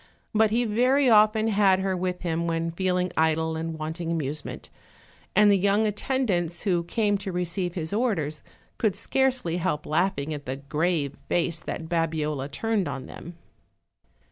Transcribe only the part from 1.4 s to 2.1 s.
had her